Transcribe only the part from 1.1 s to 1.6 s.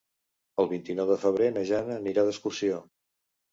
de febrer